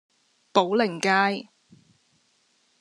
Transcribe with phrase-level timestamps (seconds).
[0.51, 1.47] 寶靈街